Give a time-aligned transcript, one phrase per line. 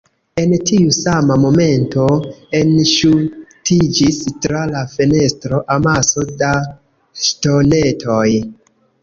[0.41, 2.05] En tiu sama momento,
[2.59, 6.51] enŝutiĝis tra la fenestro,, amaso da
[7.29, 8.25] ŝtonetoj.